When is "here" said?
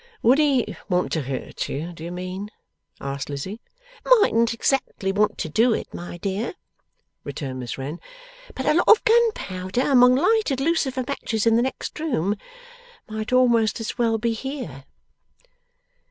14.33-14.85